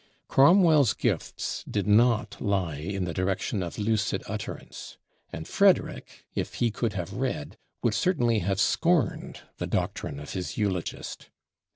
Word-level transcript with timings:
Cromwell's 0.27 0.95
gifts 0.95 1.63
did 1.69 1.85
not 1.85 2.41
lie 2.41 2.77
in 2.77 3.05
the 3.05 3.13
direction 3.13 3.61
of 3.61 3.77
lucid 3.77 4.23
utterance; 4.27 4.97
and 5.31 5.47
Frederick, 5.47 6.25
if 6.33 6.55
he 6.55 6.71
could 6.71 6.93
have 6.93 7.13
read, 7.13 7.55
would 7.83 7.93
certainly 7.93 8.39
have 8.39 8.59
scorned, 8.59 9.41
the 9.57 9.67
doctrine 9.67 10.19
of 10.19 10.33
his 10.33 10.57
eulogist. 10.57 11.29